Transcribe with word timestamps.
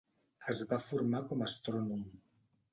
Es 0.53 0.61
va 0.71 0.79
formar 0.85 1.23
com 1.29 1.45
a 1.45 1.51
astrònom. 1.53 2.05